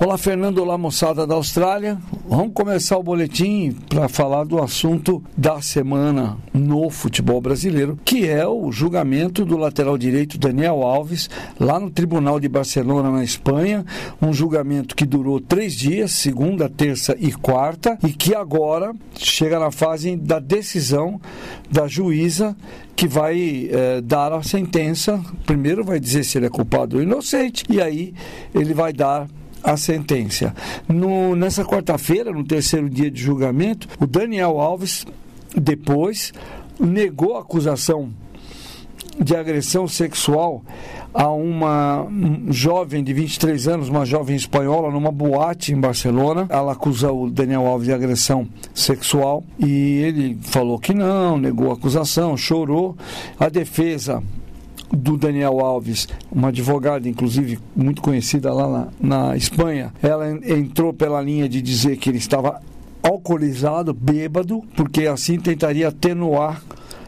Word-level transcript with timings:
Olá, 0.00 0.16
Fernando. 0.16 0.58
Olá, 0.58 0.78
moçada 0.78 1.26
da 1.26 1.34
Austrália. 1.34 1.98
Vamos 2.28 2.52
começar 2.54 2.96
o 2.96 3.02
boletim 3.02 3.72
para 3.88 4.08
falar 4.08 4.44
do 4.44 4.62
assunto 4.62 5.20
da 5.36 5.60
semana 5.60 6.38
no 6.54 6.88
futebol 6.88 7.40
brasileiro, 7.40 7.98
que 8.04 8.24
é 8.24 8.46
o 8.46 8.70
julgamento 8.70 9.44
do 9.44 9.56
lateral 9.56 9.98
direito 9.98 10.38
Daniel 10.38 10.84
Alves, 10.84 11.28
lá 11.58 11.80
no 11.80 11.90
Tribunal 11.90 12.38
de 12.38 12.48
Barcelona, 12.48 13.10
na 13.10 13.24
Espanha. 13.24 13.84
Um 14.22 14.32
julgamento 14.32 14.94
que 14.94 15.04
durou 15.04 15.40
três 15.40 15.74
dias, 15.74 16.12
segunda, 16.12 16.68
terça 16.68 17.16
e 17.18 17.32
quarta, 17.32 17.98
e 18.06 18.12
que 18.12 18.36
agora 18.36 18.94
chega 19.16 19.58
na 19.58 19.72
fase 19.72 20.14
da 20.14 20.38
decisão 20.38 21.20
da 21.68 21.88
juíza 21.88 22.56
que 22.94 23.08
vai 23.08 23.68
eh, 23.68 24.00
dar 24.00 24.32
a 24.32 24.44
sentença. 24.44 25.20
Primeiro 25.44 25.82
vai 25.82 25.98
dizer 25.98 26.22
se 26.22 26.38
ele 26.38 26.46
é 26.46 26.50
culpado 26.50 26.98
ou 26.98 27.02
inocente, 27.02 27.64
e 27.68 27.82
aí 27.82 28.14
ele 28.54 28.72
vai 28.72 28.92
dar 28.92 29.26
a 29.68 29.76
sentença. 29.76 30.54
No, 30.88 31.36
nessa 31.36 31.64
quarta-feira, 31.64 32.32
no 32.32 32.42
terceiro 32.42 32.88
dia 32.88 33.10
de 33.10 33.20
julgamento, 33.20 33.86
o 34.00 34.06
Daniel 34.06 34.58
Alves, 34.58 35.06
depois, 35.54 36.32
negou 36.80 37.36
a 37.36 37.40
acusação 37.40 38.10
de 39.20 39.36
agressão 39.36 39.86
sexual 39.88 40.62
a 41.12 41.28
uma 41.30 42.06
jovem 42.48 43.02
de 43.02 43.12
23 43.12 43.68
anos, 43.68 43.88
uma 43.88 44.06
jovem 44.06 44.36
espanhola, 44.36 44.90
numa 44.90 45.10
boate 45.10 45.72
em 45.72 45.80
Barcelona. 45.80 46.46
Ela 46.48 46.72
acusa 46.72 47.12
o 47.12 47.28
Daniel 47.28 47.66
Alves 47.66 47.88
de 47.88 47.92
agressão 47.92 48.48
sexual 48.72 49.44
e 49.58 49.98
ele 49.98 50.38
falou 50.40 50.78
que 50.78 50.94
não, 50.94 51.36
negou 51.36 51.70
a 51.70 51.74
acusação, 51.74 52.36
chorou. 52.36 52.96
A 53.38 53.48
defesa 53.48 54.22
do 54.92 55.16
Daniel 55.16 55.60
Alves, 55.60 56.08
uma 56.30 56.48
advogada, 56.48 57.08
inclusive, 57.08 57.58
muito 57.74 58.00
conhecida 58.02 58.52
lá 58.52 58.90
na, 59.00 59.26
na 59.26 59.36
Espanha, 59.36 59.92
ela 60.02 60.30
entrou 60.30 60.92
pela 60.92 61.20
linha 61.20 61.48
de 61.48 61.60
dizer 61.60 61.96
que 61.96 62.08
ele 62.08 62.18
estava 62.18 62.60
alcoolizado, 63.02 63.92
bêbado, 63.94 64.62
porque 64.76 65.06
assim 65.06 65.38
tentaria 65.38 65.88
atenuar 65.88 66.62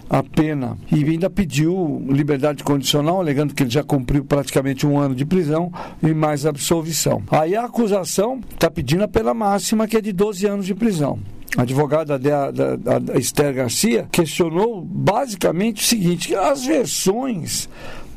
a 0.08 0.24
pena 0.24 0.76
e 0.90 1.04
ainda 1.04 1.30
pediu 1.30 2.04
liberdade 2.08 2.64
condicional, 2.64 3.20
alegando 3.20 3.54
que 3.54 3.62
ele 3.62 3.70
já 3.70 3.84
cumpriu 3.84 4.24
praticamente 4.24 4.84
um 4.84 4.98
ano 4.98 5.14
de 5.14 5.24
prisão 5.24 5.72
e 6.02 6.12
mais 6.12 6.44
absolvição. 6.44 7.22
Aí 7.30 7.54
a 7.54 7.64
acusação 7.64 8.40
está 8.50 8.68
pedindo 8.68 9.04
a 9.04 9.08
pena 9.08 9.32
máxima, 9.32 9.86
que 9.86 9.96
é 9.96 10.00
de 10.00 10.12
12 10.12 10.46
anos 10.46 10.66
de 10.66 10.74
prisão. 10.74 11.20
Advogada 11.56 12.18
da, 12.18 12.50
da, 12.50 12.76
da 12.76 13.18
Esther 13.18 13.52
Garcia 13.52 14.06
questionou 14.12 14.80
basicamente 14.80 15.82
o 15.82 15.86
seguinte: 15.86 16.34
as 16.34 16.64
versões 16.64 17.68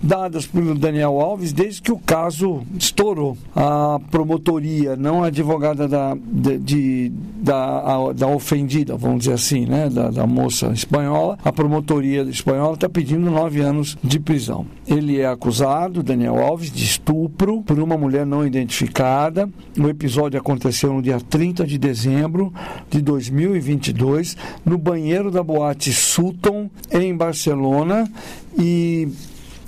dadas 0.04 0.46
pelo 0.46 0.76
Daniel 0.76 1.20
Alves 1.20 1.54
desde 1.54 1.82
que 1.82 1.92
o 1.92 1.98
caso 1.98 2.62
estourou. 2.78 3.38
A 3.56 4.00
promotoria, 4.12 4.98
não 4.98 5.24
a 5.24 5.28
advogada 5.28 5.88
da, 5.88 6.16
de, 6.16 6.58
de 6.60 7.12
da, 7.42 7.80
a, 7.80 8.14
da 8.14 8.28
ofendida, 8.28 8.98
vamos 8.98 9.20
dizer 9.20 9.34
assim, 9.34 9.66
né, 9.66 9.90
da, 9.90 10.10
da 10.10 10.28
moça 10.28 10.68
espanhola, 10.68 11.38
a 11.44 11.52
promotoria 11.52 12.24
espanhola 12.24 12.74
está 12.76 12.90
pedindo 12.90 13.32
nove 13.32 13.62
anos 13.62 13.98
de 14.04 14.20
prisão. 14.20 14.66
Ele 14.86 15.20
é 15.20 15.28
acusado, 15.28 16.04
Daniel 16.04 16.38
Alves, 16.38 16.72
de 16.72 16.84
estupro 16.84 17.62
por 17.62 17.80
uma 17.80 17.98
mulher 17.98 18.26
não 18.26 18.46
identificada. 18.46 19.50
O 19.80 19.88
episódio 19.88 20.40
aconteceu 20.40 20.94
no 20.94 21.02
dia 21.02 21.20
30 21.20 21.66
de 21.66 21.78
dezembro 21.78 22.54
de 22.90 23.02
2022, 23.02 24.36
no 24.66 24.78
banheiro 24.78 25.32
da 25.32 25.42
boate 25.42 25.94
Sutton, 25.94 26.70
em 26.92 27.16
Barcelona. 27.16 28.10
E 28.58 29.08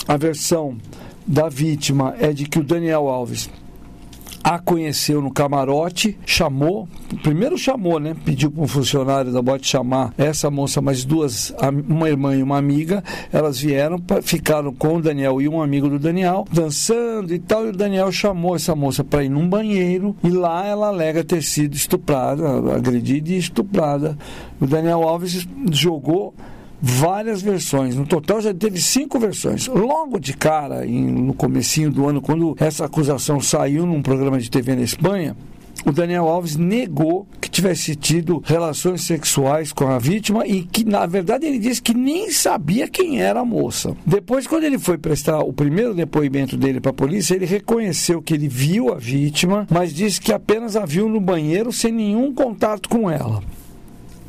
a 0.08 0.18
versão 0.18 0.78
da 1.26 1.50
vítima 1.50 2.16
é 2.20 2.32
de 2.32 2.46
que 2.46 2.60
o 2.60 2.64
Daniel 2.64 3.08
Alves 3.08 3.50
a 4.46 4.60
conheceu 4.60 5.24
no 5.24 5.32
camarote, 5.32 6.16
chamou, 6.24 6.88
primeiro 7.24 7.58
chamou, 7.58 8.00
né? 8.00 8.16
Pediu 8.24 8.52
para 8.52 8.62
um 8.62 8.68
funcionário 8.68 9.32
da 9.32 9.42
bote 9.42 9.68
chamar 9.68 10.14
essa 10.20 10.52
moça, 10.52 10.80
mais 10.80 11.04
duas, 11.04 11.52
uma 11.90 12.08
irmã 12.08 12.36
e 12.36 12.44
uma 12.44 12.56
amiga. 12.56 13.04
Elas 13.34 13.60
vieram, 13.60 13.98
ficaram 14.22 14.72
com 14.72 14.98
o 14.98 15.02
Daniel 15.02 15.42
e 15.42 15.50
um 15.50 15.60
amigo 15.60 15.90
do 15.90 15.98
Daniel, 15.98 16.46
dançando 16.54 17.34
e 17.34 17.40
tal. 17.40 17.66
E 17.66 17.70
o 17.70 17.76
Daniel 17.76 18.12
chamou 18.12 18.56
essa 18.56 18.76
moça 18.76 19.04
para 19.04 19.24
ir 19.24 19.30
num 19.30 19.50
banheiro 19.50 20.16
e 20.24 20.30
lá 20.30 20.64
ela 20.64 20.90
alega 20.90 21.24
ter 21.24 21.42
sido 21.42 21.74
estuprada, 21.74 22.48
agredida 22.76 23.32
e 23.32 23.40
estuprada. 23.40 24.16
O 24.62 24.68
Daniel 24.68 25.02
Alves 25.02 25.48
jogou 25.72 26.36
várias 26.88 27.42
versões. 27.42 27.96
No 27.96 28.06
total 28.06 28.40
já 28.40 28.54
teve 28.54 28.80
cinco 28.80 29.18
versões. 29.18 29.66
Logo 29.66 30.20
de 30.20 30.38
cara, 30.38 30.86
em, 30.86 31.04
no 31.04 31.34
comecinho 31.34 31.90
do 31.90 32.08
ano, 32.08 32.22
quando 32.22 32.56
essa 32.60 32.86
acusação 32.86 33.42
saiu 33.42 33.88
num 33.88 34.04
programa 34.04 34.40
de 34.40 34.52
TV 34.52 34.76
na 34.76 34.84
Espanha, 34.84 35.36
o 35.84 35.92
Daniel 35.92 36.28
Alves 36.28 36.56
negou 36.56 37.28
que 37.42 37.50
tivesse 37.50 37.96
tido 37.96 38.42
relações 38.46 39.02
sexuais 39.02 39.74
com 39.74 39.88
a 39.88 39.98
vítima 39.98 40.46
e 40.46 40.62
que, 40.62 40.84
na 40.84 41.08
verdade, 41.08 41.48
ele 41.48 41.58
disse 41.58 41.82
que 41.82 41.94
nem 41.94 42.30
sabia 42.30 42.88
quem 42.88 43.20
era 43.20 43.40
a 43.40 43.46
moça. 43.46 43.98
Depois, 44.06 44.46
quando 44.46 44.64
ele 44.66 44.78
foi 44.78 44.98
prestar 44.98 45.40
o 45.40 45.52
primeiro 45.52 45.96
depoimento 45.96 46.56
dele 46.56 46.80
para 46.80 46.92
a 46.92 46.94
polícia, 46.94 47.34
ele 47.34 47.46
reconheceu 47.46 48.22
que 48.22 48.34
ele 48.34 48.48
viu 48.48 48.94
a 48.94 48.98
vítima, 48.98 49.66
mas 49.72 49.92
disse 49.92 50.22
que 50.22 50.32
apenas 50.32 50.76
a 50.76 50.86
viu 50.86 51.10
no 51.10 51.20
banheiro 51.20 51.72
sem 51.72 51.92
nenhum 51.92 52.32
contato 52.32 52.88
com 52.88 53.10
ela. 53.10 53.42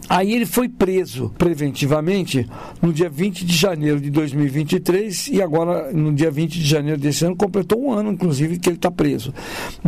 Aí 0.09 0.33
ele 0.33 0.47
foi 0.47 0.69
preso 0.69 1.33
preventivamente 1.37 2.49
no 2.81 2.93
dia 2.93 3.09
20 3.09 3.45
de 3.45 3.57
janeiro 3.57 4.01
de 4.01 4.11
2023 4.11 5.29
e 5.29 5.43
agora 5.43 5.93
no 5.93 6.13
dia 6.13 6.31
20 6.31 6.53
de 6.53 6.67
janeiro 6.67 7.01
desse 7.01 7.25
ano 7.25 7.35
completou 7.35 7.83
um 7.83 7.93
ano, 7.93 8.13
inclusive, 8.13 8.59
que 8.59 8.69
ele 8.69 8.77
está 8.77 8.91
preso. 8.91 9.35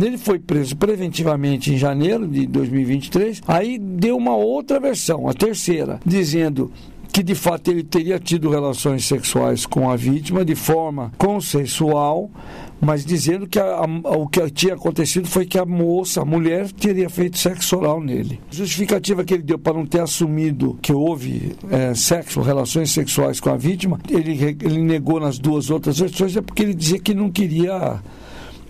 Ele 0.01 0.17
foi 0.17 0.37
preso 0.39 0.75
preventivamente 0.75 1.73
em 1.73 1.77
janeiro 1.77 2.27
de 2.27 2.45
2023, 2.47 3.41
aí 3.47 3.77
deu 3.77 4.17
uma 4.17 4.35
outra 4.35 4.79
versão, 4.79 5.27
a 5.27 5.33
terceira, 5.33 5.99
dizendo 6.05 6.71
que 7.19 7.23
de 7.23 7.35
fato 7.35 7.69
ele 7.69 7.83
teria 7.83 8.17
tido 8.17 8.49
relações 8.49 9.03
sexuais 9.03 9.65
com 9.65 9.89
a 9.89 9.97
vítima 9.97 10.45
de 10.45 10.55
forma 10.55 11.11
consensual, 11.17 12.31
mas 12.79 13.03
dizendo 13.03 13.45
que 13.45 13.59
a, 13.59 13.79
a, 13.79 13.83
o 13.83 14.25
que 14.25 14.49
tinha 14.49 14.75
acontecido 14.75 15.27
foi 15.27 15.45
que 15.45 15.59
a 15.59 15.65
moça, 15.65 16.21
a 16.21 16.25
mulher, 16.25 16.71
teria 16.71 17.09
feito 17.09 17.37
sexo 17.37 17.75
oral 17.75 17.99
nele. 17.99 18.39
A 18.49 18.55
justificativa 18.55 19.25
que 19.25 19.33
ele 19.33 19.43
deu 19.43 19.59
para 19.59 19.73
não 19.73 19.85
ter 19.85 19.99
assumido 19.99 20.79
que 20.81 20.93
houve 20.93 21.57
é, 21.69 21.93
sexo, 21.93 22.39
relações 22.39 22.89
sexuais 22.89 23.41
com 23.41 23.49
a 23.49 23.57
vítima, 23.57 23.99
ele, 24.09 24.57
ele 24.63 24.81
negou 24.81 25.19
nas 25.19 25.37
duas 25.37 25.69
outras 25.69 25.99
versões, 25.99 26.37
é 26.37 26.41
porque 26.41 26.63
ele 26.63 26.73
dizia 26.73 26.99
que 26.99 27.13
não 27.13 27.29
queria 27.29 28.01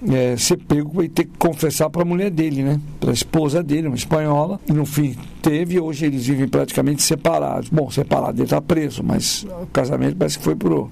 é, 0.08 0.38
ser 0.38 0.58
pego 0.58 1.04
e 1.04 1.10
ter 1.10 1.26
que 1.26 1.38
confessar 1.38 1.90
para 1.90 2.04
a 2.04 2.06
mulher 2.06 2.30
dele, 2.30 2.64
né? 2.64 2.80
Para 3.00 3.12
a 3.12 3.14
esposa 3.14 3.62
dele, 3.62 3.88
uma 3.88 3.96
espanhola. 3.96 4.60
E 4.68 4.72
no 4.72 4.86
fim 4.86 5.16
teve, 5.42 5.80
hoje 5.80 6.06
eles 6.06 6.26
vivem 6.26 6.48
praticamente 6.48 7.02
separados. 7.02 7.70
Bom, 7.70 7.90
separado, 7.90 8.38
ele 8.38 8.44
está 8.44 8.62
preso, 8.62 9.04
mas 9.04 9.46
o 9.62 9.68
casamento 9.68 10.16
parece 10.16 10.38
que 10.38 10.44
foi 10.44 10.56
pro 10.56 10.90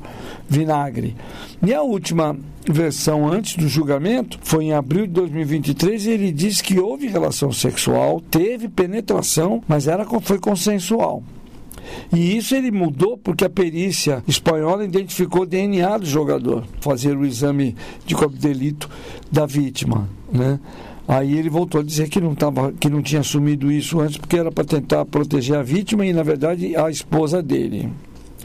vinagre. 0.50 1.16
E 1.66 1.73
a 1.73 1.81
última 1.81 2.35
versão 2.69 3.28
antes 3.28 3.56
do 3.56 3.67
julgamento 3.67 4.38
foi 4.41 4.66
em 4.66 4.73
abril 4.73 5.07
de 5.07 5.13
2023 5.13 6.06
e 6.06 6.12
ele 6.12 6.31
disse 6.31 6.62
que 6.62 6.79
houve 6.79 7.07
relação 7.07 7.51
sexual, 7.51 8.22
teve 8.22 8.67
penetração, 8.67 9.63
mas 9.67 9.88
era, 9.88 10.06
foi 10.22 10.40
consensual. 10.40 11.23
E 12.13 12.38
isso 12.38 12.56
ele 12.56 12.72
mudou 12.72 13.18
porque 13.18 13.46
a 13.46 13.50
perícia 13.50 14.24
espanhola 14.28 14.85
identificou 14.85 15.41
o 15.41 15.46
DNA 15.46 15.97
do 15.97 16.06
jogador, 16.06 16.63
fazer 16.81 17.16
o 17.18 17.25
exame 17.25 17.75
de 18.06 18.16
corpo 18.16 18.35
de 18.35 18.41
delito 18.41 18.90
da 19.31 19.46
vítima, 19.46 20.09
né? 20.31 20.59
Aí 21.08 21.38
ele 21.38 21.50
voltou 21.50 21.80
a 21.80 21.84
dizer 21.84 22.09
que 22.09 22.19
não, 22.19 22.35
tava, 22.35 22.74
que 22.74 22.90
não 22.90 23.02
tinha 23.02 23.22
assumido 23.22 23.72
isso 23.72 24.02
antes 24.02 24.18
porque 24.18 24.38
era 24.38 24.52
para 24.52 24.66
tentar 24.66 25.06
proteger 25.06 25.56
a 25.56 25.63
vítima 25.63 26.06
e, 26.06 26.12
na 26.12 26.22
verdade, 26.22 26.75
a 26.75 26.90
esposa 26.90 27.41
dele. 27.41 27.90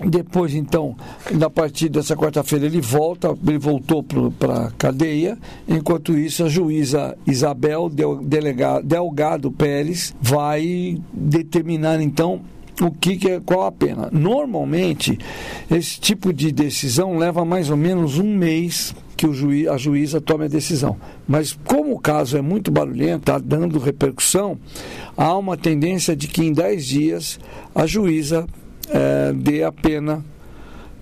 Depois, 0.05 0.55
então, 0.55 0.97
na 1.33 1.51
partir 1.51 1.89
dessa 1.89 2.17
quarta-feira, 2.17 2.65
ele 2.65 2.81
volta, 2.81 3.37
ele 3.47 3.59
voltou 3.59 4.03
para 4.39 4.67
a 4.67 4.71
cadeia. 4.71 5.37
Enquanto 5.69 6.17
isso, 6.17 6.45
a 6.45 6.49
juíza 6.49 7.17
Isabel 7.27 7.91
Delgado 8.83 9.51
Pérez 9.51 10.15
vai 10.21 10.97
determinar, 11.13 12.01
então, 12.01 12.41
o 12.87 12.91
que, 12.91 13.17
que 13.17 13.31
é, 13.31 13.41
qual 13.41 13.67
a 13.67 13.73
pena. 13.73 14.09
Normalmente, 14.13 15.19
esse 15.71 16.01
tipo 16.01 16.33
de 16.33 16.53
decisão 16.53 17.17
leva 17.17 17.45
mais 17.45 17.71
ou 17.71 17.77
menos 17.77 18.19
um 18.19 18.37
mês 18.37 18.95
que 19.17 19.27
o 19.27 19.33
juiz, 19.33 19.69
a 19.69 19.77
juíza 19.77 20.21
tome 20.21 20.47
a 20.47 20.49
decisão. 20.49 20.97
Mas 21.27 21.57
como 21.65 21.93
o 21.93 21.99
caso 21.99 22.37
é 22.37 22.43
muito 22.43 22.71
barulhento, 22.71 23.21
está 23.21 23.39
dando 23.39 23.79
repercussão, 23.79 24.59
há 25.17 25.37
uma 25.37 25.57
tendência 25.57 26.17
de 26.17 26.27
que 26.27 26.45
em 26.45 26.53
10 26.53 26.87
dias 26.87 27.41
a 27.75 27.87
juíza 27.87 28.47
é, 28.89 29.33
dê 29.33 29.63
a 29.63 29.71
pena 29.71 30.25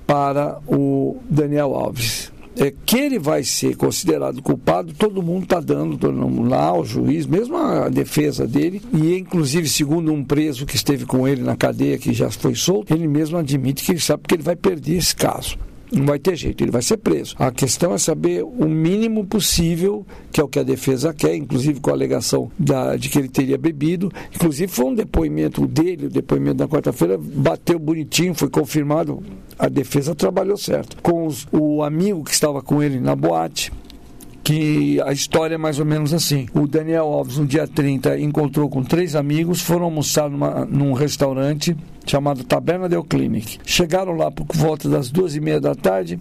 para 0.06 0.59
o 0.67 1.19
Daniel 1.31 1.75
Alves 1.75 2.33
é, 2.61 2.71
que 2.85 2.99
ele 2.99 3.19
vai 3.19 3.43
ser 3.43 3.75
considerado 3.75 4.43
culpado, 4.43 4.93
todo 4.93 5.23
mundo 5.23 5.45
está 5.45 5.61
dando 5.61 6.43
lá, 6.43 6.79
o 6.79 6.85
juiz, 6.85 7.25
mesmo 7.25 7.57
a 7.57 7.89
defesa 7.89 8.47
dele, 8.47 8.83
e 8.93 9.17
inclusive, 9.17 9.67
segundo 9.67 10.12
um 10.12 10.23
preso 10.23 10.67
que 10.67 10.77
esteve 10.77 11.07
com 11.07 11.27
ele 11.27 11.43
na 11.43 11.57
cadeia, 11.57 11.97
que 11.97 12.12
já 12.12 12.31
foi 12.31 12.55
solto, 12.55 12.93
ele 12.93 13.09
mesmo 13.09 13.39
admite 13.39 13.83
que 13.83 13.93
ele 13.93 14.01
sabe 14.01 14.25
que 14.29 14.35
ele 14.35 14.43
vai 14.43 14.57
perder 14.57 14.99
esse 14.99 15.17
caso. 15.17 15.57
Não 15.92 16.06
vai 16.06 16.19
ter 16.19 16.37
jeito, 16.37 16.62
ele 16.62 16.70
vai 16.70 16.82
ser 16.82 16.98
preso. 16.98 17.34
A 17.38 17.50
questão 17.50 17.92
é 17.92 17.98
saber 17.98 18.44
o 18.44 18.69
mínimo 18.69 19.26
possível, 19.26 20.06
que 20.31 20.40
é 20.40 20.44
o 20.44 20.48
que 20.48 20.58
a 20.58 20.62
defesa 20.62 21.12
quer, 21.12 21.34
inclusive 21.34 21.81
com 21.81 21.90
a 21.90 21.92
alegação 21.92 22.50
da, 22.58 22.96
de 22.96 23.08
que 23.08 23.19
ele 23.19 23.28
teria 23.28 23.58
bebido. 23.58 24.10
Inclusive 24.34 24.70
foi 24.70 24.87
um 24.87 24.94
depoimento 24.94 25.66
dele, 25.66 26.06
o 26.06 26.10
depoimento 26.10 26.58
da 26.58 26.69
quarta-feira, 26.69 27.19
bateu 27.19 27.78
bonitinho, 27.78 28.34
foi 28.34 28.48
confirmado. 28.48 29.22
A 29.58 29.69
defesa 29.69 30.14
trabalhou 30.14 30.56
certo. 30.56 30.96
Com 31.02 31.26
os, 31.26 31.46
o 31.50 31.82
amigo 31.82 32.25
que 32.25 32.32
estava 32.32 32.62
com 32.62 32.82
ele 32.82 33.00
na 33.00 33.16
boate, 33.16 33.72
que 34.50 35.00
a 35.02 35.12
história 35.12 35.55
é 35.55 35.58
mais 35.58 35.79
ou 35.79 35.85
menos 35.85 36.12
assim. 36.12 36.49
O 36.52 36.67
Daniel 36.67 37.05
Alves, 37.05 37.38
no 37.38 37.47
dia 37.47 37.69
30, 37.69 38.19
encontrou 38.19 38.69
com 38.69 38.82
três 38.82 39.14
amigos, 39.14 39.61
foram 39.61 39.85
almoçar 39.85 40.29
numa, 40.29 40.64
num 40.64 40.93
restaurante 40.93 41.76
chamado 42.05 42.43
Taberna 42.43 42.88
Del 42.88 43.05
Clinic. 43.05 43.61
Chegaram 43.64 44.17
lá 44.17 44.29
por 44.29 44.49
volta 44.52 44.88
das 44.88 45.08
duas 45.08 45.37
e 45.37 45.41
meia 45.41 45.61
da 45.61 45.76
tarde 45.76 46.19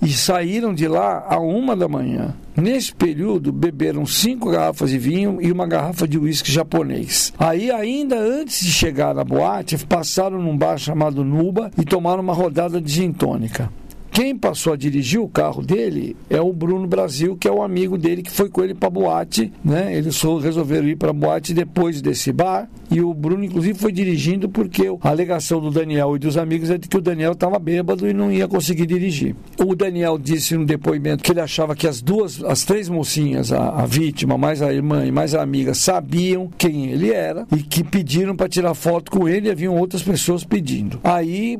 e 0.00 0.08
saíram 0.08 0.72
de 0.72 0.88
lá 0.88 1.26
a 1.28 1.38
uma 1.38 1.76
da 1.76 1.86
manhã. 1.86 2.34
Nesse 2.56 2.94
período, 2.94 3.52
beberam 3.52 4.06
cinco 4.06 4.50
garrafas 4.50 4.88
de 4.88 4.98
vinho 4.98 5.36
e 5.42 5.52
uma 5.52 5.66
garrafa 5.66 6.08
de 6.08 6.18
uísque 6.18 6.50
japonês. 6.50 7.30
Aí, 7.38 7.70
ainda 7.70 8.18
antes 8.18 8.64
de 8.64 8.72
chegar 8.72 9.14
na 9.14 9.22
boate, 9.22 9.76
passaram 9.84 10.40
num 10.40 10.56
bar 10.56 10.78
chamado 10.78 11.22
Nuba 11.22 11.70
e 11.78 11.84
tomaram 11.84 12.22
uma 12.22 12.32
rodada 12.32 12.80
de 12.80 12.90
gin 12.90 13.12
tônica. 13.12 13.70
Quem 14.16 14.34
passou 14.34 14.72
a 14.72 14.76
dirigir 14.76 15.20
o 15.20 15.28
carro 15.28 15.60
dele 15.60 16.16
é 16.30 16.40
o 16.40 16.50
Bruno 16.50 16.86
Brasil, 16.86 17.36
que 17.36 17.46
é 17.46 17.52
o 17.52 17.60
amigo 17.62 17.98
dele 17.98 18.22
que 18.22 18.30
foi 18.30 18.48
com 18.48 18.64
ele 18.64 18.74
para 18.74 18.88
boate, 18.88 19.52
né? 19.62 19.94
Eles 19.94 20.18
resolveram 20.40 20.88
ir 20.88 20.96
para 20.96 21.12
boate 21.12 21.52
depois 21.52 22.00
desse 22.00 22.32
bar 22.32 22.66
e 22.90 23.02
o 23.02 23.12
Bruno 23.12 23.44
inclusive 23.44 23.78
foi 23.78 23.92
dirigindo 23.92 24.48
porque 24.48 24.84
a 25.02 25.10
alegação 25.10 25.60
do 25.60 25.70
Daniel 25.70 26.16
e 26.16 26.18
dos 26.18 26.38
amigos 26.38 26.70
é 26.70 26.78
de 26.78 26.88
que 26.88 26.96
o 26.96 27.02
Daniel 27.02 27.32
estava 27.32 27.58
bêbado 27.58 28.08
e 28.08 28.14
não 28.14 28.32
ia 28.32 28.48
conseguir 28.48 28.86
dirigir. 28.86 29.36
O 29.62 29.74
Daniel 29.74 30.16
disse 30.16 30.56
no 30.56 30.64
depoimento 30.64 31.22
que 31.22 31.32
ele 31.32 31.40
achava 31.42 31.76
que 31.76 31.86
as 31.86 32.00
duas, 32.00 32.42
as 32.42 32.64
três 32.64 32.88
mocinhas, 32.88 33.52
a, 33.52 33.82
a 33.82 33.84
vítima, 33.84 34.38
mais 34.38 34.62
a 34.62 34.72
irmã 34.72 35.04
e 35.04 35.12
mais 35.12 35.34
a 35.34 35.42
amiga, 35.42 35.74
sabiam 35.74 36.48
quem 36.56 36.86
ele 36.86 37.12
era 37.12 37.46
e 37.54 37.62
que 37.62 37.84
pediram 37.84 38.34
para 38.34 38.48
tirar 38.48 38.72
foto 38.72 39.10
com 39.10 39.28
ele 39.28 39.48
e 39.48 39.50
haviam 39.50 39.76
outras 39.76 40.02
pessoas 40.02 40.42
pedindo. 40.42 40.98
Aí 41.04 41.58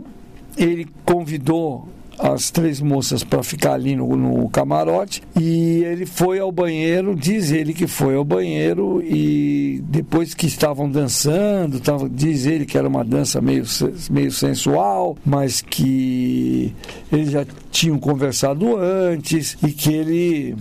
ele 0.56 0.86
convidou 1.04 1.94
as 2.18 2.50
três 2.50 2.80
moças 2.80 3.22
para 3.22 3.42
ficar 3.42 3.74
ali 3.74 3.94
no, 3.94 4.16
no, 4.16 4.48
camarote. 4.48 5.22
E 5.38 5.84
ele 5.84 6.06
foi 6.06 6.38
ao 6.38 6.50
banheiro, 6.50 7.14
diz 7.14 7.50
ele 7.50 7.74
que 7.74 7.86
foi 7.86 8.14
ao 8.14 8.24
banheiro 8.24 9.02
e 9.02 9.82
depois 9.88 10.34
que 10.34 10.46
estavam 10.46 10.90
dançando, 10.90 11.80
tava, 11.80 12.08
diz 12.08 12.46
ele 12.46 12.64
que 12.64 12.78
era 12.78 12.88
uma 12.88 13.04
dança 13.04 13.40
meio, 13.40 13.64
meio 14.10 14.32
sensual, 14.32 15.16
mas 15.24 15.60
que 15.60 16.74
eles 17.12 17.30
já 17.30 17.44
tinham 17.70 17.98
conversado 17.98 18.76
antes 18.76 19.56
e 19.62 19.72
que 19.72 19.92
ele 19.92 20.56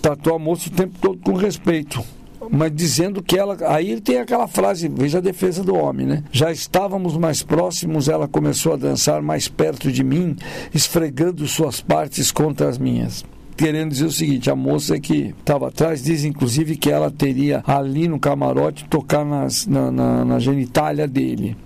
tratou 0.00 0.34
a 0.34 0.38
moça 0.38 0.68
o 0.68 0.72
tempo 0.72 0.94
todo 1.00 1.18
com 1.18 1.32
respeito 1.34 2.02
mas 2.50 2.74
dizendo 2.74 3.22
que 3.22 3.38
ela. 3.38 3.56
Aí 3.66 4.00
tem 4.00 4.18
aquela 4.18 4.46
frase, 4.46 4.88
veja 4.88 5.18
a 5.18 5.20
defesa 5.20 5.62
do 5.62 5.74
homem, 5.74 6.06
né? 6.06 6.24
Já 6.30 6.50
estávamos 6.50 7.16
mais 7.16 7.42
próximos, 7.42 8.08
ela 8.08 8.28
começou 8.28 8.74
a 8.74 8.76
dançar 8.76 9.20
mais 9.20 9.48
perto 9.48 9.90
de 9.90 10.04
mim, 10.04 10.36
esfregando 10.72 11.46
suas 11.46 11.80
partes 11.80 12.30
contra 12.30 12.68
as 12.68 12.78
minhas 12.78 13.24
querendo 13.56 13.90
dizer 13.90 14.06
o 14.06 14.10
seguinte: 14.10 14.50
a 14.50 14.56
moça 14.56 14.98
que 14.98 15.34
estava 15.38 15.68
atrás 15.68 16.02
diz, 16.02 16.24
inclusive, 16.24 16.76
que 16.76 16.90
ela 16.90 17.10
teria 17.10 17.62
ali 17.66 18.08
no 18.08 18.18
camarote 18.18 18.86
tocar 18.88 19.22
nas, 19.22 19.66
na, 19.66 19.90
na, 19.90 20.24
na 20.24 20.38
genitália 20.38 21.06
dele. 21.06 21.56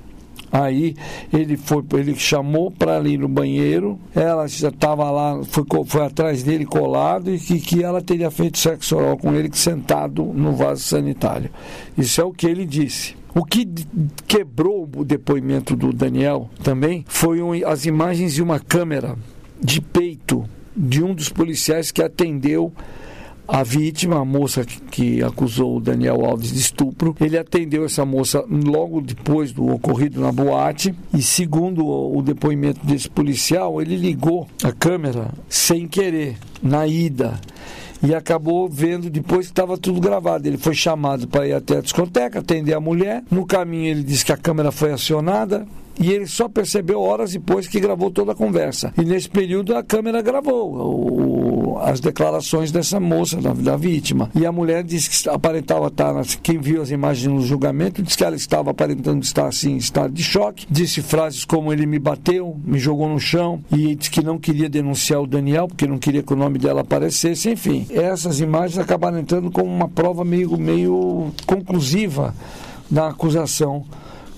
Aí 0.54 0.94
ele 1.32 1.56
foi, 1.56 1.82
ele 1.94 2.14
chamou 2.14 2.70
para 2.70 3.00
ir 3.08 3.18
no 3.18 3.26
banheiro, 3.26 3.98
ela 4.14 4.46
já 4.46 4.68
estava 4.68 5.10
lá, 5.10 5.42
foi, 5.42 5.64
foi 5.84 6.06
atrás 6.06 6.44
dele 6.44 6.64
colado 6.64 7.28
e 7.34 7.40
que, 7.40 7.58
que 7.58 7.82
ela 7.82 8.00
teria 8.00 8.30
feito 8.30 8.56
sexo 8.56 8.96
oral 8.96 9.16
com 9.16 9.34
ele 9.34 9.50
sentado 9.52 10.22
no 10.22 10.52
vaso 10.52 10.84
sanitário. 10.84 11.50
Isso 11.98 12.20
é 12.20 12.24
o 12.24 12.30
que 12.30 12.46
ele 12.46 12.64
disse. 12.64 13.16
O 13.34 13.44
que 13.44 13.68
quebrou 14.28 14.88
o 14.96 15.04
depoimento 15.04 15.74
do 15.74 15.92
Daniel 15.92 16.48
também 16.62 17.04
foi 17.08 17.64
as 17.64 17.84
imagens 17.84 18.34
de 18.34 18.40
uma 18.40 18.60
câmera 18.60 19.16
de 19.60 19.80
peito 19.80 20.48
de 20.76 21.02
um 21.02 21.12
dos 21.12 21.30
policiais 21.30 21.90
que 21.90 22.00
atendeu 22.00 22.72
a 23.46 23.62
vítima, 23.62 24.20
a 24.20 24.24
moça 24.24 24.64
que 24.64 25.22
acusou 25.22 25.76
o 25.76 25.80
Daniel 25.80 26.24
Alves 26.24 26.52
de 26.52 26.58
estupro, 26.58 27.14
ele 27.20 27.38
atendeu 27.38 27.84
essa 27.84 28.04
moça 28.04 28.44
logo 28.48 29.00
depois 29.00 29.52
do 29.52 29.66
ocorrido 29.68 30.20
na 30.20 30.32
boate 30.32 30.94
e, 31.12 31.22
segundo 31.22 31.86
o 31.86 32.22
depoimento 32.22 32.84
desse 32.84 33.08
policial, 33.08 33.80
ele 33.80 33.96
ligou 33.96 34.48
a 34.62 34.72
câmera 34.72 35.30
sem 35.48 35.86
querer, 35.86 36.36
na 36.62 36.86
ida 36.86 37.38
e 38.02 38.14
acabou 38.14 38.68
vendo 38.68 39.08
depois 39.08 39.46
que 39.46 39.52
estava 39.52 39.78
tudo 39.78 40.00
gravado. 40.00 40.46
Ele 40.46 40.58
foi 40.58 40.74
chamado 40.74 41.26
para 41.26 41.46
ir 41.46 41.52
até 41.52 41.78
a 41.78 41.80
discoteca, 41.80 42.40
atender 42.40 42.74
a 42.74 42.80
mulher. 42.80 43.22
No 43.30 43.46
caminho, 43.46 43.86
ele 43.86 44.02
disse 44.02 44.24
que 44.24 44.32
a 44.32 44.36
câmera 44.36 44.70
foi 44.70 44.92
acionada 44.92 45.66
e 45.98 46.10
ele 46.10 46.26
só 46.26 46.48
percebeu 46.48 47.00
horas 47.00 47.32
depois 47.32 47.68
que 47.68 47.80
gravou 47.80 48.10
toda 48.10 48.32
a 48.32 48.34
conversa. 48.34 48.92
E 48.98 49.04
nesse 49.04 49.28
período 49.28 49.76
a 49.76 49.82
câmera 49.82 50.20
gravou 50.22 50.74
o, 50.74 51.78
as 51.78 52.00
declarações 52.00 52.70
dessa 52.70 52.98
moça, 52.98 53.40
da, 53.40 53.52
da, 53.52 53.76
vítima. 53.76 54.30
E 54.34 54.46
a 54.46 54.52
mulher 54.52 54.82
disse 54.82 55.10
que 55.10 55.28
aparentava 55.28 55.88
estar, 55.88 56.14
quem 56.42 56.58
viu 56.58 56.82
as 56.82 56.90
imagens 56.90 57.32
no 57.32 57.40
julgamento, 57.40 58.02
disse 58.02 58.16
que 58.16 58.24
ela 58.24 58.36
estava 58.36 58.70
aparentando 58.70 59.22
estar 59.22 59.46
assim, 59.46 59.72
em 59.72 59.76
estado 59.76 60.12
de 60.12 60.22
choque. 60.22 60.66
Disse 60.70 61.02
frases 61.02 61.44
como 61.44 61.72
ele 61.72 61.86
me 61.86 61.98
bateu, 61.98 62.56
me 62.64 62.78
jogou 62.78 63.08
no 63.08 63.20
chão 63.20 63.62
e 63.70 63.94
disse 63.94 64.10
que 64.10 64.22
não 64.22 64.38
queria 64.38 64.68
denunciar 64.68 65.20
o 65.20 65.26
Daniel, 65.26 65.68
porque 65.68 65.86
não 65.86 65.98
queria 65.98 66.22
que 66.22 66.32
o 66.32 66.36
nome 66.36 66.58
dela 66.58 66.80
aparecesse. 66.80 67.50
Enfim, 67.50 67.86
essas 67.90 68.40
imagens 68.40 68.78
acabaram 68.78 69.18
entrando 69.18 69.50
como 69.50 69.70
uma 69.70 69.88
prova 69.88 70.24
meio, 70.24 70.56
meio 70.58 71.32
conclusiva 71.46 72.34
da 72.90 73.08
acusação 73.08 73.84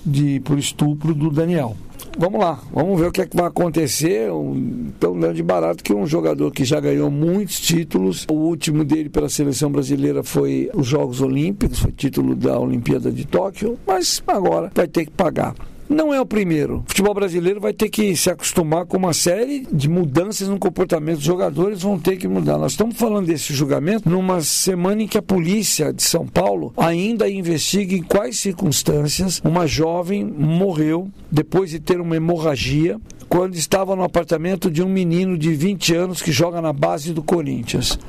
de, 0.07 0.39
por 0.39 0.57
estupro 0.57 1.13
do 1.13 1.29
Daniel. 1.29 1.75
Vamos 2.19 2.39
lá, 2.39 2.59
vamos 2.73 2.99
ver 2.99 3.07
o 3.07 3.11
que, 3.11 3.21
é 3.21 3.27
que 3.27 3.37
vai 3.37 3.45
acontecer. 3.45 4.31
Um, 4.31 4.91
tão 4.99 5.19
grande 5.19 5.43
barato 5.43 5.83
que 5.83 5.93
um 5.93 6.07
jogador 6.07 6.51
que 6.51 6.65
já 6.65 6.79
ganhou 6.79 7.11
muitos 7.11 7.59
títulos. 7.59 8.25
O 8.29 8.33
último 8.33 8.83
dele 8.83 9.09
pela 9.09 9.29
seleção 9.29 9.71
brasileira 9.71 10.23
foi 10.23 10.69
os 10.73 10.87
Jogos 10.87 11.21
Olímpicos, 11.21 11.79
foi 11.79 11.91
título 11.91 12.35
da 12.35 12.59
Olimpíada 12.59 13.11
de 13.11 13.25
Tóquio, 13.25 13.77
mas 13.85 14.23
agora 14.25 14.71
vai 14.73 14.87
ter 14.87 15.05
que 15.05 15.11
pagar 15.11 15.53
não 15.89 16.13
é 16.13 16.19
o 16.19 16.25
primeiro. 16.25 16.79
O 16.79 16.83
futebol 16.87 17.13
brasileiro 17.13 17.59
vai 17.59 17.73
ter 17.73 17.89
que 17.89 18.15
se 18.15 18.29
acostumar 18.29 18.85
com 18.85 18.97
uma 18.97 19.13
série 19.13 19.65
de 19.71 19.89
mudanças 19.89 20.47
no 20.47 20.59
comportamento 20.59 21.17
dos 21.17 21.25
jogadores, 21.25 21.81
vão 21.81 21.97
ter 21.99 22.17
que 22.17 22.27
mudar. 22.27 22.57
Nós 22.57 22.73
estamos 22.73 22.97
falando 22.97 23.27
desse 23.27 23.53
julgamento 23.53 24.09
numa 24.09 24.41
semana 24.41 25.03
em 25.03 25.07
que 25.07 25.17
a 25.17 25.21
polícia 25.21 25.93
de 25.93 26.03
São 26.03 26.27
Paulo 26.27 26.73
ainda 26.77 27.29
investiga 27.29 27.95
em 27.95 28.03
quais 28.03 28.39
circunstâncias 28.39 29.41
uma 29.43 29.65
jovem 29.65 30.25
morreu 30.25 31.09
depois 31.31 31.69
de 31.69 31.79
ter 31.79 31.99
uma 31.99 32.15
hemorragia 32.15 32.99
quando 33.29 33.55
estava 33.55 33.95
no 33.95 34.03
apartamento 34.03 34.71
de 34.71 34.81
um 34.81 34.89
menino 34.89 35.37
de 35.37 35.53
20 35.53 35.95
anos 35.95 36.21
que 36.21 36.31
joga 36.31 36.61
na 36.61 36.71
base 36.71 37.13
do 37.13 37.21
Corinthians. 37.21 37.99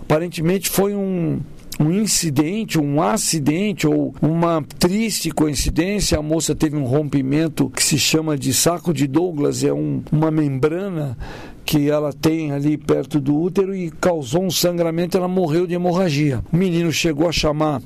Aparentemente 0.00 0.70
foi 0.70 0.94
um, 0.94 1.40
um 1.78 1.90
incidente, 1.92 2.78
um 2.78 3.02
acidente 3.02 3.86
ou 3.86 4.14
uma 4.20 4.62
triste 4.78 5.30
coincidência, 5.30 6.18
a 6.18 6.22
moça 6.22 6.54
teve 6.54 6.76
um 6.76 6.84
rompimento 6.84 7.68
que 7.70 7.82
se 7.82 7.98
chama 7.98 8.36
de 8.36 8.52
saco 8.54 8.92
de 8.92 9.06
Douglas, 9.06 9.62
é 9.62 9.72
um, 9.72 10.02
uma 10.10 10.30
membrana 10.30 11.16
que 11.64 11.90
ela 11.90 12.12
tem 12.12 12.52
ali 12.52 12.76
perto 12.76 13.20
do 13.20 13.36
útero 13.36 13.74
e 13.74 13.90
causou 13.90 14.44
um 14.44 14.50
sangramento, 14.50 15.16
ela 15.16 15.28
morreu 15.28 15.66
de 15.66 15.74
hemorragia. 15.74 16.42
O 16.52 16.56
menino 16.56 16.92
chegou 16.92 17.28
a 17.28 17.32
chamar 17.32 17.82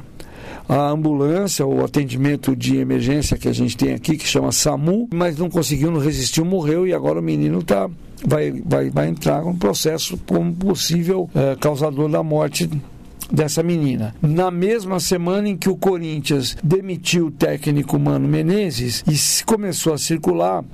a 0.69 0.91
ambulância, 0.91 1.67
o 1.67 1.85
atendimento 1.85 2.55
de 2.55 2.77
emergência 2.77 3.37
que 3.37 3.49
a 3.49 3.53
gente 3.53 3.77
tem 3.77 3.95
aqui, 3.95 4.17
que 4.17 4.27
chama 4.27 4.53
SAMU, 4.53 5.09
mas 5.13 5.37
não 5.37 5.51
conseguiu, 5.51 5.91
não 5.91 5.99
resistiu, 5.99 6.45
morreu 6.45 6.87
e 6.87 6.93
agora 6.93 7.19
o 7.19 7.23
menino 7.23 7.63
tá, 7.63 7.89
vai, 8.25 8.53
vai, 8.65 8.91
vai 8.91 9.09
entrar 9.09 9.43
com 9.43 9.51
um 9.51 9.59
processo 9.59 10.19
como 10.27 10.53
possível 10.53 11.29
é, 11.35 11.57
causador 11.57 12.09
da 12.09 12.23
morte 12.23 12.71
dessa 13.33 13.63
menina. 13.63 14.15
Na 14.21 14.51
mesma 14.51 15.01
semana 15.01 15.49
em 15.49 15.57
que 15.57 15.69
o 15.69 15.77
Corinthians 15.77 16.57
demitiu 16.63 17.27
o 17.27 17.31
técnico 17.31 17.99
Mano 17.99 18.29
Menezes 18.29 19.05
e 19.07 19.45
começou 19.45 19.93
a 19.93 19.99
circular 19.99 20.65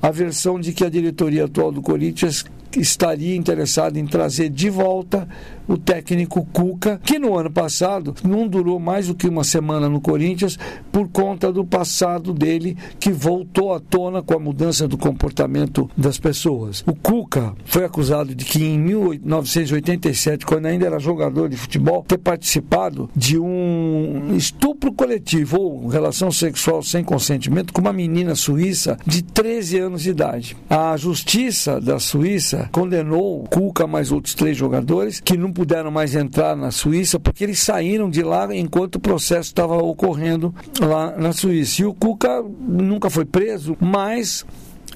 a 0.00 0.10
versão 0.10 0.60
de 0.60 0.72
que 0.72 0.84
a 0.84 0.90
diretoria 0.90 1.44
atual 1.44 1.72
do 1.72 1.82
Corinthians 1.82 2.44
estaria 2.80 3.36
interessada 3.36 3.98
em 3.98 4.06
trazer 4.06 4.48
de 4.48 4.70
volta 4.70 5.28
o 5.68 5.76
técnico 5.76 6.46
Cuca, 6.52 7.00
que 7.04 7.18
no 7.18 7.36
ano 7.36 7.50
passado 7.50 8.14
não 8.24 8.48
durou 8.48 8.78
mais 8.78 9.06
do 9.06 9.14
que 9.14 9.28
uma 9.28 9.44
semana 9.44 9.88
no 9.88 10.00
Corinthians 10.00 10.58
por 10.90 11.08
conta 11.08 11.52
do 11.52 11.64
passado 11.64 12.32
dele 12.32 12.76
que 12.98 13.12
voltou 13.12 13.72
à 13.72 13.80
tona 13.80 14.22
com 14.22 14.34
a 14.34 14.38
mudança 14.38 14.88
do 14.88 14.98
comportamento 14.98 15.88
das 15.96 16.18
pessoas. 16.18 16.82
O 16.86 16.94
Cuca 16.94 17.21
foi 17.64 17.84
acusado 17.84 18.34
de 18.34 18.44
que 18.44 18.62
em 18.62 18.78
1987, 18.78 20.44
quando 20.44 20.66
ainda 20.66 20.86
era 20.86 20.98
jogador 20.98 21.48
de 21.48 21.56
futebol, 21.56 22.04
ter 22.06 22.18
participado 22.18 23.08
de 23.14 23.38
um 23.38 24.34
estupro 24.36 24.92
coletivo 24.92 25.60
ou 25.60 25.88
relação 25.88 26.30
sexual 26.30 26.82
sem 26.82 27.04
consentimento 27.04 27.72
com 27.72 27.80
uma 27.80 27.92
menina 27.92 28.34
suíça 28.34 28.98
de 29.06 29.22
13 29.22 29.78
anos 29.78 30.02
de 30.02 30.10
idade. 30.10 30.56
A 30.68 30.96
justiça 30.96 31.80
da 31.80 31.98
Suíça 31.98 32.68
condenou 32.72 33.44
Cuca 33.44 33.86
mais 33.86 34.10
outros 34.10 34.34
três 34.34 34.56
jogadores 34.56 35.20
que 35.20 35.36
não 35.36 35.52
puderam 35.52 35.90
mais 35.90 36.14
entrar 36.14 36.56
na 36.56 36.70
Suíça 36.70 37.18
porque 37.18 37.44
eles 37.44 37.60
saíram 37.60 38.10
de 38.10 38.22
lá 38.22 38.54
enquanto 38.54 38.96
o 38.96 39.00
processo 39.00 39.48
estava 39.48 39.76
ocorrendo 39.76 40.54
lá 40.80 41.16
na 41.16 41.32
Suíça. 41.32 41.82
E 41.82 41.84
o 41.84 41.94
Cuca 41.94 42.42
nunca 42.60 43.08
foi 43.10 43.24
preso, 43.24 43.76
mas 43.80 44.44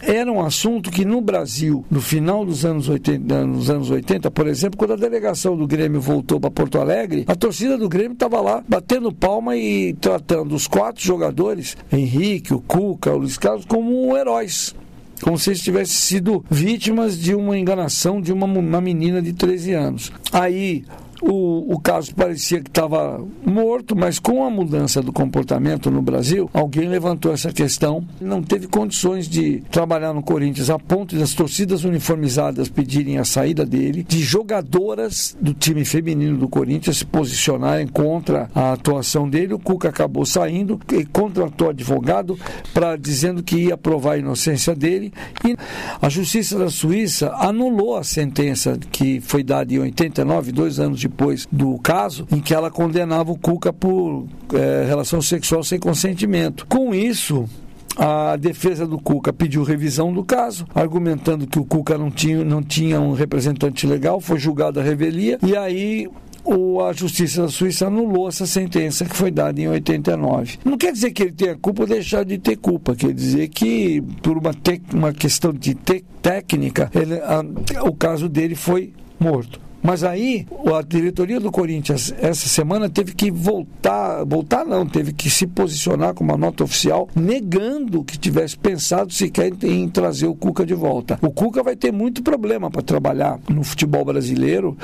era 0.00 0.30
um 0.30 0.40
assunto 0.40 0.90
que 0.90 1.04
no 1.04 1.20
Brasil, 1.20 1.84
no 1.90 2.00
final 2.00 2.44
dos 2.44 2.64
anos 2.64 2.88
80, 2.88 3.46
nos 3.46 3.70
anos 3.70 3.90
80, 3.90 4.30
por 4.30 4.46
exemplo, 4.46 4.76
quando 4.76 4.92
a 4.92 4.96
delegação 4.96 5.56
do 5.56 5.66
Grêmio 5.66 6.00
voltou 6.00 6.40
para 6.40 6.50
Porto 6.50 6.78
Alegre, 6.78 7.24
a 7.26 7.34
torcida 7.34 7.76
do 7.76 7.88
Grêmio 7.88 8.12
estava 8.12 8.40
lá 8.40 8.62
batendo 8.68 9.12
palma 9.12 9.56
e 9.56 9.94
tratando 9.94 10.54
os 10.54 10.66
quatro 10.66 11.02
jogadores, 11.02 11.76
Henrique, 11.92 12.54
o 12.54 12.60
Cuca, 12.60 13.12
o 13.12 13.18
Luiz 13.18 13.38
Carlos, 13.38 13.64
como 13.64 14.16
heróis 14.16 14.74
como 15.22 15.38
se 15.38 15.50
eles 15.50 15.62
tivessem 15.62 15.94
sido 15.94 16.44
vítimas 16.50 17.18
de 17.18 17.34
uma 17.34 17.58
enganação 17.58 18.20
de 18.20 18.32
uma, 18.32 18.46
uma 18.46 18.80
menina 18.82 19.22
de 19.22 19.32
13 19.32 19.72
anos. 19.72 20.12
Aí 20.30 20.84
o, 21.22 21.74
o 21.74 21.80
caso 21.80 22.14
parecia 22.14 22.60
que 22.60 22.68
estava 22.68 23.24
morto, 23.44 23.96
mas 23.96 24.18
com 24.18 24.44
a 24.44 24.50
mudança 24.50 25.00
do 25.00 25.12
comportamento 25.12 25.90
no 25.90 26.02
Brasil, 26.02 26.50
alguém 26.52 26.88
levantou 26.88 27.32
essa 27.32 27.52
questão. 27.52 28.06
Não 28.20 28.42
teve 28.42 28.66
condições 28.66 29.28
de 29.28 29.62
trabalhar 29.70 30.12
no 30.12 30.22
Corinthians 30.22 30.70
a 30.70 30.78
ponto 30.78 31.16
das 31.16 31.32
torcidas 31.32 31.84
uniformizadas 31.84 32.68
pedirem 32.68 33.18
a 33.18 33.24
saída 33.24 33.64
dele, 33.64 34.04
de 34.06 34.20
jogadoras 34.20 35.36
do 35.40 35.54
time 35.54 35.84
feminino 35.84 36.36
do 36.36 36.48
Corinthians 36.48 36.98
se 36.98 37.04
posicionarem 37.04 37.86
contra 37.86 38.50
a 38.54 38.72
atuação 38.72 39.28
dele. 39.28 39.54
O 39.54 39.58
Cuca 39.58 39.88
acabou 39.88 40.26
saindo 40.26 40.78
e 40.92 41.04
contratou 41.04 41.70
advogado 41.70 42.38
para 42.74 42.96
dizendo 42.96 43.42
que 43.42 43.56
ia 43.56 43.76
provar 43.76 44.12
a 44.12 44.18
inocência 44.18 44.74
dele. 44.74 45.12
E 45.44 45.56
a 46.00 46.08
Justiça 46.08 46.58
da 46.58 46.70
Suíça 46.70 47.32
anulou 47.36 47.96
a 47.96 48.04
sentença 48.04 48.78
que 48.90 49.20
foi 49.20 49.42
dada 49.42 49.72
em 49.72 49.78
89, 49.78 50.52
dois 50.52 50.78
anos 50.78 51.05
depois 51.08 51.46
do 51.50 51.78
caso, 51.78 52.26
em 52.30 52.40
que 52.40 52.52
ela 52.52 52.70
condenava 52.70 53.30
o 53.30 53.38
Cuca 53.38 53.72
por 53.72 54.26
é, 54.52 54.84
relação 54.86 55.22
sexual 55.22 55.62
sem 55.62 55.78
consentimento. 55.78 56.66
Com 56.66 56.94
isso, 56.94 57.48
a 57.96 58.36
defesa 58.36 58.86
do 58.86 58.98
Cuca 58.98 59.32
pediu 59.32 59.62
revisão 59.62 60.12
do 60.12 60.24
caso, 60.24 60.66
argumentando 60.74 61.46
que 61.46 61.58
o 61.58 61.64
Cuca 61.64 61.96
não 61.96 62.10
tinha, 62.10 62.44
não 62.44 62.62
tinha 62.62 63.00
um 63.00 63.12
representante 63.12 63.86
legal, 63.86 64.20
foi 64.20 64.38
julgado 64.38 64.80
a 64.80 64.82
revelia, 64.82 65.38
e 65.42 65.56
aí 65.56 66.08
o, 66.44 66.80
a 66.82 66.92
Justiça 66.92 67.42
da 67.42 67.48
Suíça 67.48 67.86
anulou 67.86 68.28
essa 68.28 68.46
sentença 68.46 69.04
que 69.04 69.16
foi 69.16 69.30
dada 69.30 69.60
em 69.60 69.68
89. 69.68 70.58
Não 70.64 70.76
quer 70.76 70.92
dizer 70.92 71.10
que 71.10 71.22
ele 71.22 71.32
tenha 71.32 71.56
culpa 71.56 71.82
ou 71.82 71.88
deixar 71.88 72.24
de 72.24 72.38
ter 72.38 72.56
culpa, 72.56 72.94
quer 72.94 73.12
dizer 73.12 73.48
que, 73.48 74.02
por 74.22 74.36
uma, 74.36 74.52
uma 74.92 75.12
questão 75.12 75.52
de 75.52 75.74
te, 75.74 76.04
técnica, 76.20 76.90
ele, 76.94 77.14
a, 77.14 77.42
o 77.82 77.94
caso 77.94 78.28
dele 78.28 78.54
foi 78.54 78.92
morto. 79.18 79.65
Mas 79.86 80.02
aí 80.02 80.44
a 80.76 80.82
diretoria 80.82 81.38
do 81.38 81.52
Corinthians 81.52 82.12
essa 82.20 82.48
semana 82.48 82.90
teve 82.90 83.14
que 83.14 83.30
voltar, 83.30 84.24
voltar 84.24 84.64
não, 84.64 84.84
teve 84.84 85.12
que 85.12 85.30
se 85.30 85.46
posicionar 85.46 86.12
com 86.12 86.24
uma 86.24 86.36
nota 86.36 86.64
oficial 86.64 87.08
negando 87.14 88.02
que 88.02 88.18
tivesse 88.18 88.58
pensado 88.58 89.12
sequer 89.12 89.52
em, 89.62 89.88
trazer 89.88 90.26
o 90.26 90.34
Cuca 90.34 90.66
de 90.66 90.74
volta. 90.74 91.20
O 91.22 91.30
Cuca 91.30 91.62
vai 91.62 91.76
ter 91.76 91.92
muito 91.92 92.20
problema 92.20 92.68
para 92.68 92.82
trabalhar 92.82 93.38
no 93.48 93.62
futebol 93.62 94.04
brasileiro 94.04 94.76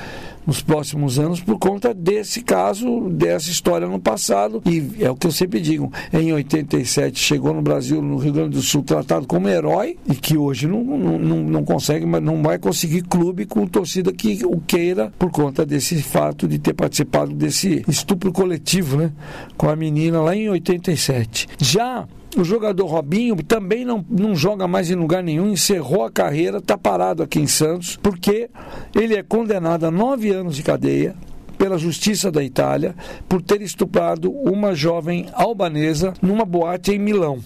nos 0.46 0.60
próximos 0.62 1.18
anos 1.18 1.40
por 1.40 1.58
conta 1.58 1.94
desse 1.94 2.42
caso, 2.42 3.08
dessa 3.10 3.50
história 3.50 3.86
no 3.86 3.98
passado. 3.98 4.62
E 4.66 5.02
é 5.02 5.10
o 5.10 5.16
que 5.16 5.26
eu 5.26 5.32
sempre 5.32 5.60
digo: 5.60 5.92
em 6.12 6.32
87 6.32 7.18
chegou 7.18 7.54
no 7.54 7.62
Brasil, 7.62 8.02
no 8.02 8.16
Rio 8.16 8.32
Grande 8.32 8.56
do 8.56 8.62
Sul, 8.62 8.82
tratado 8.82 9.26
como 9.26 9.48
herói 9.48 9.96
e 10.08 10.14
que 10.14 10.36
hoje 10.36 10.66
não, 10.66 10.82
não, 10.84 11.18
não, 11.18 11.64
consegue, 11.64 12.06
mas 12.06 12.22
não 12.22 12.42
vai 12.42 12.58
conseguir 12.58 13.02
clube 13.02 13.46
com 13.46 13.66
torcida 13.66 14.12
que 14.12 14.44
o 14.44 14.60
queira 14.60 15.12
por 15.18 15.30
conta 15.30 15.64
desse 15.64 16.02
fato 16.02 16.48
de 16.48 16.58
ter 16.58 16.74
participado 16.74 17.32
desse 17.32 17.84
estupro 17.88 18.32
coletivo, 18.32 18.96
né? 18.96 19.12
Com 19.56 19.68
a 19.68 19.76
menina 19.76 20.20
lá 20.20 20.34
em 20.34 20.48
87. 20.48 21.48
Já 21.58 22.06
o 22.36 22.44
jogador 22.44 22.86
Robinho 22.86 23.36
também 23.42 23.84
não, 23.84 24.04
não 24.08 24.34
joga 24.34 24.66
mais 24.66 24.90
em 24.90 24.94
lugar 24.94 25.22
nenhum, 25.22 25.50
encerrou 25.50 26.04
a 26.04 26.10
carreira, 26.10 26.58
está 26.58 26.78
parado 26.78 27.22
aqui 27.22 27.38
em 27.38 27.46
Santos, 27.46 27.96
porque 27.96 28.48
ele 28.94 29.14
é 29.14 29.22
condenado 29.22 29.84
a 29.84 29.90
nove 29.90 30.30
anos 30.30 30.56
de 30.56 30.62
cadeia 30.62 31.14
pela 31.58 31.78
Justiça 31.78 32.30
da 32.30 32.42
Itália 32.42 32.94
por 33.28 33.42
ter 33.42 33.62
estuprado 33.62 34.32
uma 34.32 34.74
jovem 34.74 35.26
albanesa 35.32 36.14
numa 36.20 36.44
boate 36.44 36.92
em 36.92 36.98
Milão. 36.98 37.40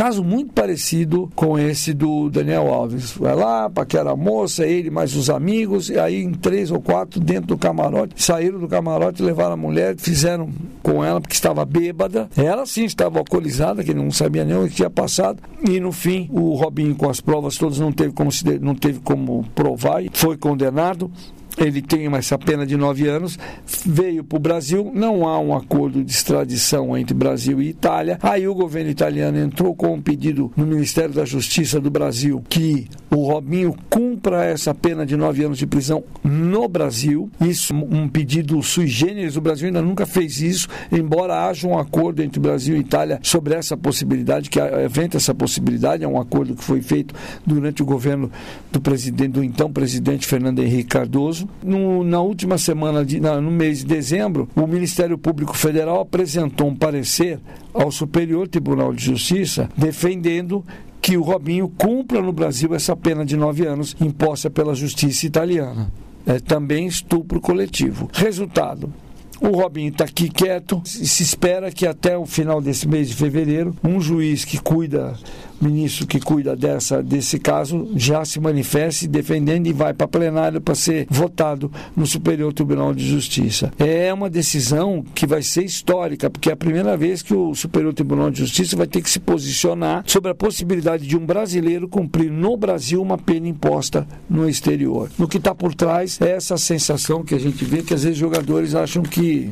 Caso 0.00 0.24
muito 0.24 0.54
parecido 0.54 1.30
com 1.36 1.58
esse 1.58 1.92
do 1.92 2.30
Daniel 2.30 2.72
Alves. 2.72 3.12
Vai 3.12 3.36
lá, 3.36 3.68
paquera 3.68 4.12
a 4.12 4.16
moça, 4.16 4.66
ele 4.66 4.88
mais 4.88 5.14
os 5.14 5.28
amigos, 5.28 5.90
e 5.90 5.98
aí 5.98 6.22
em 6.22 6.32
três 6.32 6.70
ou 6.70 6.80
quatro 6.80 7.20
dentro 7.20 7.48
do 7.48 7.58
camarote, 7.58 8.14
saíram 8.16 8.58
do 8.58 8.66
camarote, 8.66 9.22
levaram 9.22 9.52
a 9.52 9.56
mulher, 9.58 9.96
fizeram 9.98 10.48
com 10.82 11.04
ela, 11.04 11.20
porque 11.20 11.34
estava 11.34 11.66
bêbada. 11.66 12.30
Ela 12.34 12.64
sim 12.64 12.84
estava 12.84 13.18
alcoolizada, 13.18 13.84
que 13.84 13.92
não 13.92 14.10
sabia 14.10 14.42
nem 14.42 14.56
o 14.56 14.66
que 14.68 14.76
tinha 14.76 14.88
passado. 14.88 15.42
E 15.68 15.78
no 15.78 15.92
fim, 15.92 16.30
o 16.32 16.54
Robinho, 16.54 16.94
com 16.94 17.10
as 17.10 17.20
provas 17.20 17.58
todas, 17.58 17.78
não 17.78 17.92
teve 17.92 18.14
como, 18.14 18.32
se, 18.32 18.58
não 18.58 18.74
teve 18.74 19.00
como 19.00 19.44
provar 19.54 20.02
e 20.02 20.10
foi 20.10 20.38
condenado 20.38 21.10
ele 21.58 21.82
tem 21.82 22.06
essa 22.14 22.38
pena 22.38 22.66
de 22.66 22.76
nove 22.76 23.08
anos, 23.08 23.38
veio 23.84 24.24
para 24.24 24.36
o 24.36 24.40
Brasil, 24.40 24.90
não 24.94 25.28
há 25.28 25.38
um 25.38 25.54
acordo 25.54 26.02
de 26.02 26.10
extradição 26.10 26.96
entre 26.96 27.14
Brasil 27.14 27.60
e 27.60 27.68
Itália. 27.68 28.18
Aí 28.22 28.46
o 28.46 28.54
governo 28.54 28.90
italiano 28.90 29.38
entrou 29.38 29.74
com 29.74 29.94
um 29.94 30.00
pedido 30.00 30.52
no 30.56 30.66
Ministério 30.66 31.14
da 31.14 31.24
Justiça 31.24 31.80
do 31.80 31.90
Brasil 31.90 32.42
que 32.48 32.86
o 33.10 33.26
Robinho 33.26 33.74
cumpra 33.88 34.44
essa 34.44 34.74
pena 34.74 35.04
de 35.04 35.16
nove 35.16 35.44
anos 35.44 35.58
de 35.58 35.66
prisão 35.66 36.02
no 36.22 36.68
Brasil. 36.68 37.30
Isso, 37.40 37.74
um 37.74 38.08
pedido 38.08 38.62
sui 38.62 38.86
generis, 38.86 39.36
o 39.36 39.40
Brasil 39.40 39.66
ainda 39.66 39.82
nunca 39.82 40.06
fez 40.06 40.40
isso, 40.40 40.68
embora 40.90 41.48
haja 41.48 41.66
um 41.66 41.78
acordo 41.78 42.22
entre 42.22 42.40
Brasil 42.40 42.76
e 42.76 42.80
Itália 42.80 43.18
sobre 43.22 43.54
essa 43.54 43.76
possibilidade, 43.76 44.50
que 44.50 44.60
aventa 44.60 45.16
essa 45.16 45.34
possibilidade, 45.34 46.04
é 46.04 46.08
um 46.08 46.20
acordo 46.20 46.54
que 46.54 46.64
foi 46.64 46.80
feito 46.82 47.14
durante 47.44 47.82
o 47.82 47.86
governo 47.86 48.30
do 48.70 48.80
presidente, 48.80 49.32
do 49.32 49.44
então 49.44 49.72
presidente 49.72 50.26
Fernando 50.26 50.60
Henrique 50.60 50.88
Cardoso. 50.88 51.39
No, 51.62 52.04
na 52.04 52.20
última 52.20 52.58
semana, 52.58 53.04
de, 53.04 53.20
na, 53.20 53.40
no 53.40 53.50
mês 53.50 53.78
de 53.80 53.86
dezembro, 53.86 54.48
o 54.54 54.66
Ministério 54.66 55.18
Público 55.18 55.56
Federal 55.56 56.00
apresentou 56.00 56.68
um 56.68 56.74
parecer 56.74 57.38
ao 57.72 57.90
Superior 57.90 58.48
Tribunal 58.48 58.92
de 58.92 59.04
Justiça 59.04 59.68
defendendo 59.76 60.64
que 61.00 61.16
o 61.16 61.22
Robinho 61.22 61.68
cumpra 61.68 62.20
no 62.20 62.32
Brasil 62.32 62.74
essa 62.74 62.94
pena 62.94 63.24
de 63.24 63.36
nove 63.36 63.66
anos 63.66 63.96
imposta 64.00 64.50
pela 64.50 64.74
justiça 64.74 65.26
italiana. 65.26 65.90
É 66.26 66.38
também 66.38 66.86
estupro 66.86 67.40
coletivo. 67.40 68.10
Resultado: 68.12 68.92
o 69.40 69.48
Robinho 69.48 69.88
está 69.88 70.04
aqui 70.04 70.28
quieto. 70.28 70.82
Se 70.84 71.22
espera 71.22 71.72
que 71.72 71.86
até 71.86 72.16
o 72.16 72.26
final 72.26 72.60
desse 72.60 72.86
mês 72.86 73.08
de 73.08 73.16
fevereiro, 73.16 73.74
um 73.82 74.00
juiz 74.00 74.44
que 74.44 74.58
cuida, 74.58 75.14
ministro 75.60 76.06
que 76.06 76.18
cuida 76.18 76.56
dessa, 76.56 77.02
desse 77.02 77.38
caso, 77.38 77.90
já 77.94 78.24
se 78.24 78.40
manifeste 78.40 79.06
defendendo 79.06 79.66
e 79.66 79.72
vai 79.72 79.92
para 79.92 80.08
plenário 80.08 80.60
para 80.60 80.74
ser 80.74 81.06
votado 81.10 81.70
no 81.94 82.06
Superior 82.06 82.52
Tribunal 82.52 82.94
de 82.94 83.06
Justiça. 83.06 83.72
É 83.78 84.12
uma 84.12 84.30
decisão 84.30 85.04
que 85.14 85.26
vai 85.26 85.42
ser 85.42 85.64
histórica, 85.64 86.30
porque 86.30 86.50
é 86.50 86.52
a 86.52 86.56
primeira 86.56 86.96
vez 86.96 87.22
que 87.22 87.34
o 87.34 87.54
Superior 87.54 87.92
Tribunal 87.92 88.30
de 88.30 88.38
Justiça 88.38 88.76
vai 88.76 88.86
ter 88.86 89.02
que 89.02 89.10
se 89.10 89.20
posicionar 89.20 90.02
sobre 90.06 90.30
a 90.30 90.34
possibilidade 90.34 91.06
de 91.06 91.16
um 91.16 91.24
brasileiro 91.24 91.88
cumprir 91.88 92.30
no 92.30 92.56
Brasil 92.56 93.02
uma 93.02 93.18
pena 93.18 93.48
imposta 93.48 94.06
no 94.28 94.48
exterior. 94.48 95.10
No 95.18 95.28
que 95.28 95.36
está 95.36 95.54
por 95.54 95.74
trás 95.74 96.20
é 96.20 96.30
essa 96.30 96.56
sensação 96.56 97.22
que 97.22 97.34
a 97.34 97.38
gente 97.38 97.64
vê 97.64 97.82
que 97.82 97.94
às 97.94 98.04
vezes 98.04 98.18
jogadores 98.18 98.74
acham 98.74 99.02
que 99.02 99.50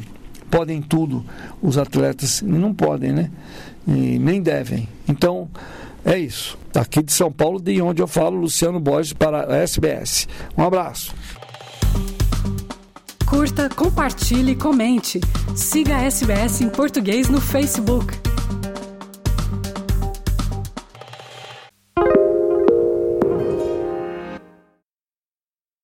podem 0.50 0.80
tudo, 0.80 1.24
os 1.62 1.76
atletas 1.76 2.42
não 2.42 2.72
podem, 2.72 3.12
né? 3.12 3.30
E 3.86 4.18
nem 4.18 4.40
devem. 4.40 4.88
Então, 5.06 5.48
é 6.04 6.18
isso. 6.18 6.58
Aqui 6.74 7.02
de 7.02 7.12
São 7.12 7.30
Paulo, 7.30 7.60
de 7.60 7.80
onde 7.82 8.00
eu 8.00 8.06
falo, 8.06 8.38
Luciano 8.40 8.78
Borges 8.78 9.12
para 9.12 9.52
a 9.52 9.56
SBS. 9.56 10.28
Um 10.56 10.62
abraço. 10.62 11.14
Curta, 13.26 13.68
compartilhe, 13.68 14.56
comente. 14.56 15.20
Siga 15.54 15.96
a 15.96 16.04
SBS 16.04 16.60
em 16.62 16.68
português 16.68 17.28
no 17.28 17.40
Facebook. 17.40 18.37